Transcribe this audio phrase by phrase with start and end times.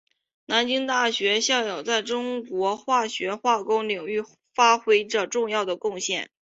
[0.47, 4.23] 南京大学校友在中国化学化工领域
[4.55, 6.31] 发挥着重要的贡献。